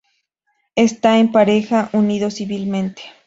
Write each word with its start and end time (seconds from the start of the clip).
Está 0.77 1.19
en 1.19 1.31
pareja 1.31 1.91
unido 1.93 2.31
civilmente. 2.31 3.03